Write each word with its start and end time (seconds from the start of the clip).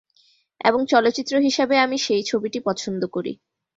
এবং 0.61 0.79
চলচ্চিত্র 0.85 1.33
হিসাবে 1.39 1.75
আমি 1.77 1.97
সেই 2.05 2.23
ছবিটি 2.23 2.59
পছন্দ 2.67 3.01
করি। 3.15 3.33